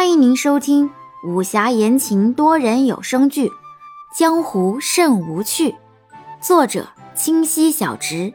[0.00, 0.90] 欢迎您收听
[1.22, 3.48] 武侠言情多人有声剧
[4.16, 5.72] 《江湖甚无趣》，
[6.40, 8.32] 作者清溪小直，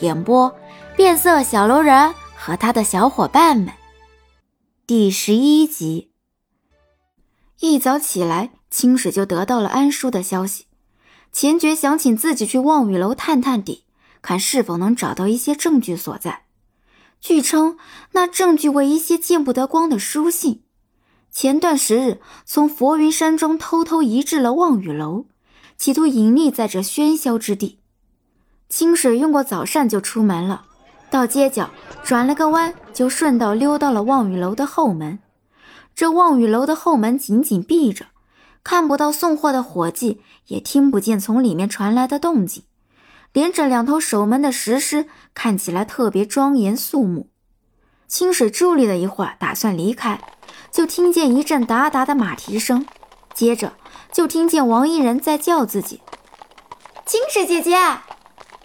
[0.00, 0.54] 演播
[0.94, 3.72] 变色小楼人和他的小伙伴们。
[4.86, 6.10] 第十一集。
[7.60, 10.66] 一早起来，清水就得到了安叔的消息，
[11.32, 13.86] 钱觉想请自己去望雨楼探探底，
[14.20, 16.42] 看是否能找到一些证据所在。
[17.22, 17.78] 据称，
[18.12, 20.64] 那证据为一些见不得光的书信。
[21.38, 25.26] 前段时日，从佛云山中偷偷移至了望雨楼，
[25.76, 27.78] 企图隐匿在这喧嚣之地。
[28.70, 30.64] 清水用过早膳就出门了，
[31.10, 31.68] 到街角
[32.02, 35.18] 转了个弯，就顺道溜到了望雨楼的后门。
[35.94, 38.06] 这望雨楼的后门紧紧闭着，
[38.64, 42.62] 看不到送货的伙计，也听不见从里面传来的动静。
[43.34, 47.28] 连着两头守门的石狮看起来特别庄严肃穆。
[48.08, 50.18] 清水伫立了一会儿，打算离开。
[50.76, 52.84] 就听见一阵哒哒的马蹄声，
[53.32, 53.72] 接着
[54.12, 56.02] 就听见王一人在叫自己
[57.06, 57.78] ：“清水姐姐。”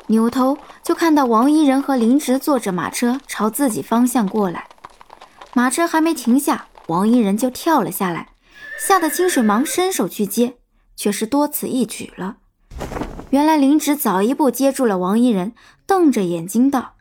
[0.07, 4.67] 扭头就看到王一人和林植坐着马车朝自己方向过来。
[5.53, 8.27] 马车还没停下，王一人就跳了下来，
[8.77, 10.57] 吓得清水忙伸手去接，
[10.97, 12.39] 却是多此一举了。
[13.29, 15.53] 原来林植早一步接住了王一人，
[15.87, 16.95] 瞪着眼睛道：“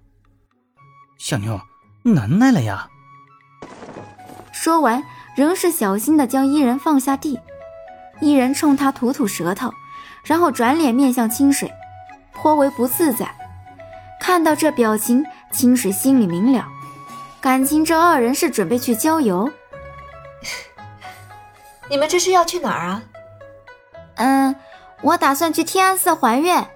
[1.19, 1.61] 小妞，
[2.05, 2.89] 难耐了呀。”
[4.63, 5.03] 说完，
[5.35, 7.41] 仍是小心的将伊人放下地。
[8.21, 9.73] 伊人冲他吐吐舌头，
[10.23, 11.73] 然后转脸面向清水，
[12.35, 13.35] 颇为不自在。
[14.21, 16.69] 看到这表情，清水心里明了，
[17.41, 19.51] 感情这二人是准备去郊游。
[21.89, 23.03] 你们这是要去哪儿啊？
[24.17, 24.55] 嗯，
[25.01, 26.69] 我打算去天安寺还愿。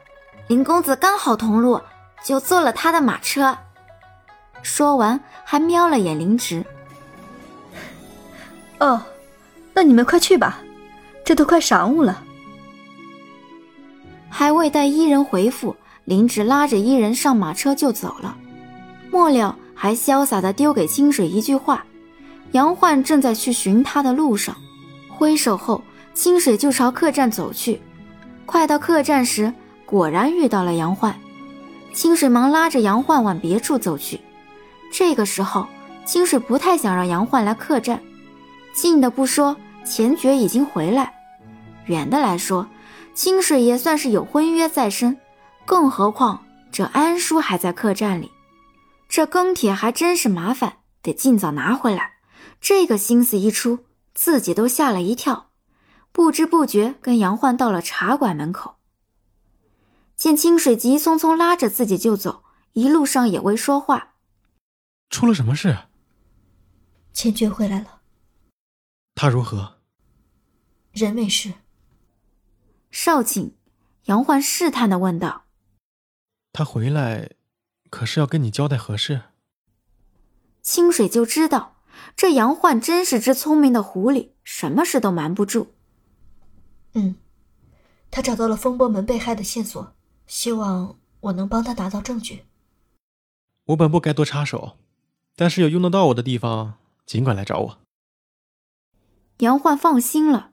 [0.46, 1.82] 林公子刚好同路，
[2.22, 3.58] 就坐了他的马车。
[4.62, 6.64] 说完，还瞄了眼林植。
[8.84, 9.00] 哦，
[9.72, 10.58] 那你们快去吧，
[11.24, 12.22] 这都快晌午了。
[14.28, 18.36] 还未待伊人回复，林直拉着伊人上马车就走了，
[19.10, 21.86] 末了还潇洒的丢给清水一句话
[22.52, 24.54] ：“杨焕正在去寻他的路上。”
[25.08, 25.82] 挥手后，
[26.12, 27.80] 清水就朝客栈走去。
[28.44, 29.50] 快到客栈时，
[29.86, 31.18] 果然遇到了杨焕，
[31.94, 34.20] 清水忙拉着杨焕往别处走去。
[34.92, 35.66] 这个时候，
[36.04, 37.98] 清水不太想让杨焕来客栈。
[38.74, 41.06] 近的不说，钱爵已经回来；
[41.86, 42.68] 远的来说，
[43.14, 45.16] 清水也算是有婚约在身。
[45.64, 48.32] 更何况这安叔还在客栈里，
[49.08, 52.14] 这庚帖还真是麻烦，得尽早拿回来。
[52.60, 55.50] 这个心思一出，自己都吓了一跳，
[56.10, 58.74] 不知不觉跟杨焕到了茶馆门口。
[60.16, 62.42] 见清水急匆匆拉着自己就走，
[62.72, 64.14] 一路上也未说话。
[65.10, 65.78] 出了什么事？
[67.12, 67.93] 钱爵回来了。
[69.14, 69.78] 他如何？
[70.92, 71.54] 人没事。
[72.90, 73.52] 少顷，
[74.04, 75.44] 杨焕试探的问道
[76.52, 77.30] ：“他回来，
[77.90, 79.22] 可是要跟你交代何事？”
[80.62, 81.76] 清水就知道，
[82.16, 85.74] 这杨焕真是只聪明的狐狸，什么事都瞒不住。
[86.92, 87.16] 嗯，
[88.10, 89.94] 他找到了风波门被害的线索，
[90.26, 92.44] 希望我能帮他拿到证据。
[93.66, 94.76] 我本不该多插手，
[95.34, 97.83] 但是有用得到我的地方，尽管来找我。
[99.38, 100.52] 杨焕放心了，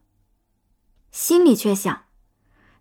[1.11, 2.05] 心里却想：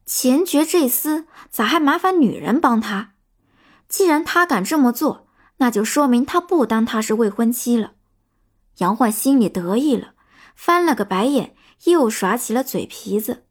[0.07, 3.15] 钱爵这厮咋还麻烦女人帮他？
[3.87, 5.29] 既然他敢这么做，
[5.59, 7.93] 那就说明他不当他是未婚妻了。
[8.79, 10.15] 杨焕心里得意了，
[10.55, 13.45] 翻了个白眼，又耍起了嘴皮子。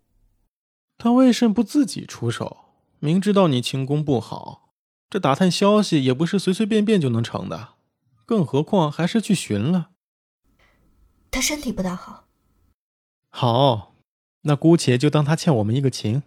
[0.97, 2.65] 他为甚不自己出手？
[2.99, 4.73] 明知道你轻功不好，
[5.09, 7.75] 这打探消息也不是随随便便就能成的，
[8.25, 9.91] 更何况还是去寻了。
[11.29, 12.28] 他身体不大好。
[13.29, 13.95] 好，
[14.41, 16.23] 那姑且就当他欠我们一个情，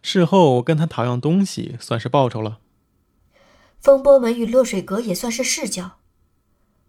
[0.00, 2.60] 事后跟他讨样东西，算是报酬了。
[3.80, 5.98] 风波门与落水阁也算是世交，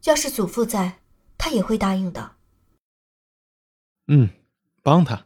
[0.06, 1.00] 要是祖父在，
[1.38, 2.34] 他也会答应的。
[4.07, 4.30] 嗯，
[4.81, 5.25] 帮他。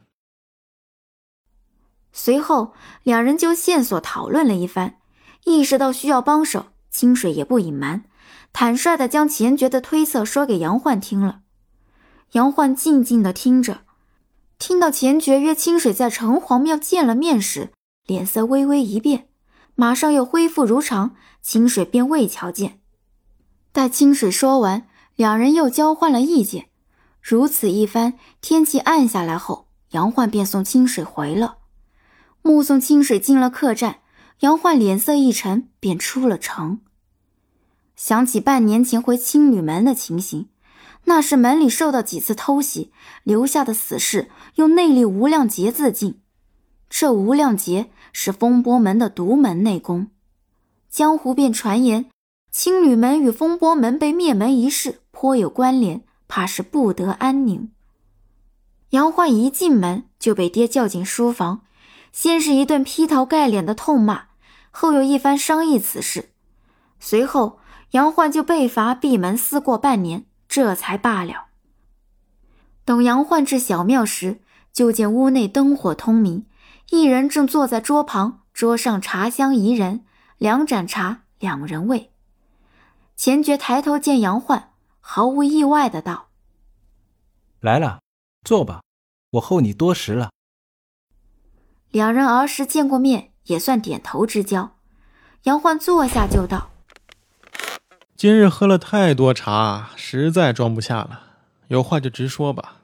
[2.12, 2.74] 随后，
[3.04, 4.98] 两人就线索讨论了一番，
[5.44, 8.04] 意识到需要帮手，清水也不隐瞒，
[8.52, 11.42] 坦率的将钱爵的推测说给杨焕听了。
[12.32, 13.82] 杨焕静静的听着。
[14.64, 17.72] 听到钱爵约清水在城隍庙见了面时，
[18.06, 19.26] 脸色微微一变，
[19.74, 21.16] 马上又恢复如常。
[21.42, 22.78] 清水便未瞧见。
[23.72, 24.86] 待清水说完，
[25.16, 26.68] 两人又交换了意见。
[27.20, 31.58] 如此一番，天气暗下来后，杨焕便送清水回了。
[32.42, 33.98] 目送清水进了客栈，
[34.42, 36.78] 杨焕脸色一沉，便出了城。
[37.96, 40.48] 想起半年前回青旅门的情形，
[41.04, 42.92] 那是门里受到几次偷袭
[43.24, 46.20] 留下的死士用内力无量劫自尽。
[46.88, 50.08] 这无量劫是风波门的独门内功。
[50.88, 52.10] 江湖便传言，
[52.50, 57.70] 青旅门与风波门被灭门一事颇有关联，怕是不得安宁。
[58.90, 61.62] 杨焕一进门就被爹叫进书房，
[62.12, 64.24] 先是一顿劈头盖脸的痛骂，
[64.70, 66.28] 后又一番商议此事。
[67.00, 67.58] 随后，
[67.92, 71.46] 杨焕就被罚闭门思过半年，这才罢了。
[72.84, 76.44] 等杨焕至小庙时，就见屋内灯火通明，
[76.90, 80.04] 一人正坐在桌旁，桌上茶香宜人，
[80.36, 82.10] 两盏茶，两人位。
[83.16, 86.28] 钱觉抬头见杨焕，毫无意外的道
[87.60, 88.00] ：“来了。”
[88.44, 88.82] 坐吧，
[89.30, 90.32] 我候你多时了。
[91.90, 94.76] 两人儿时见过面，也算点头之交。
[95.44, 96.71] 杨焕坐下就道
[98.22, 102.82] ：“今日喝了太多茶，实在装不下了，有话就直说吧。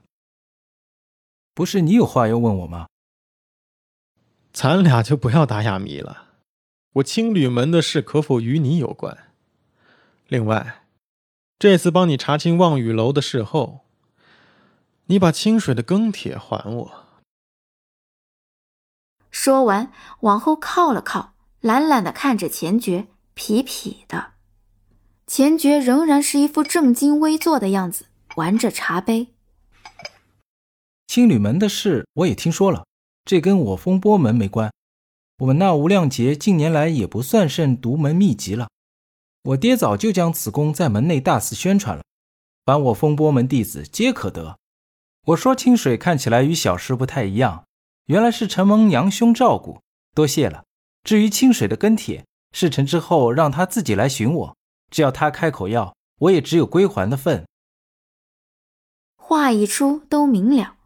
[1.55, 2.89] 不是你有话要问我吗？
[4.53, 6.31] 咱俩就不要打哑谜了。
[6.95, 9.17] 我青旅门的事可否与你有关？
[10.27, 10.83] 另外，
[11.61, 13.87] 这次帮你查清望雨楼的事后。”
[15.07, 17.05] 你把清水的庚帖还我。
[19.31, 19.93] 说完，
[20.23, 23.07] 往后靠了靠，懒懒的看着钱爵，
[23.37, 24.33] 痞痞的。
[25.29, 29.29] 钱爵仍然是一副正襟危坐的样子，玩着茶杯。
[31.07, 32.87] 青旅门的事我也听说了，
[33.27, 34.73] 这跟我风波门没关。
[35.41, 38.69] 我们那无量劫近年来也不算甚独门秘籍了。
[39.43, 42.03] 我爹早就将此功在门内大肆宣传了，
[42.65, 44.59] 凡我风波门弟子皆可得。
[45.27, 47.65] 我说清水看起来与小时不太一样，
[48.07, 49.83] 原来是承蒙杨兄照顾，
[50.15, 50.65] 多谢了。
[51.05, 54.57] 至于清水的跟帖，事成之后让他自己来寻我，
[54.91, 57.45] 只要他开口要，我也只有归还的份。
[59.17, 60.77] 话一出，都明了，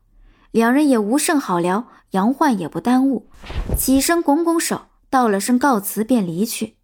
[0.51, 3.31] 两人也无甚好聊，杨焕也不耽误，
[3.77, 6.77] 起身拱拱手，道了声告辞，便离去，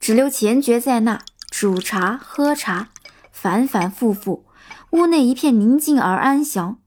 [0.00, 2.88] 只留钱爵在那煮茶喝茶，
[3.30, 4.46] 反反复复，
[4.90, 6.80] 屋内一片宁静而安详。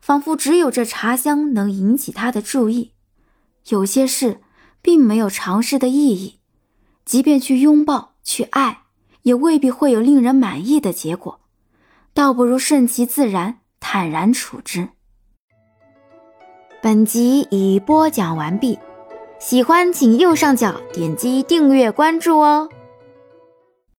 [0.00, 2.92] 仿佛只有这茶香能引起他的注意，
[3.68, 4.40] 有些事
[4.82, 6.40] 并没有尝试的意义，
[7.04, 8.81] 即便去拥抱、去爱，
[9.22, 11.40] 也未必会有令人满意的结果，
[12.12, 14.88] 倒不如顺其自然，坦然处之。
[16.80, 18.78] 本集已播讲完毕，
[19.38, 22.68] 喜欢请右上角点击订阅关注哦。